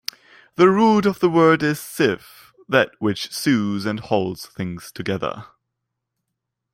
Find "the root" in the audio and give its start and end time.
0.55-1.05